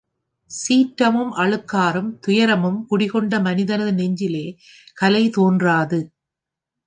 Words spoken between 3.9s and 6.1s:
நெஞ்சிலே கலை தோன்றாது.